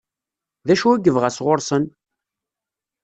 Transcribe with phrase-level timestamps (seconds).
[0.67, 1.83] D acu i yebɣa sɣur-sen?